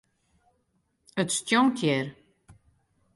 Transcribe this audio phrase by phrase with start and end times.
[1.21, 2.07] It stjonkt hjir.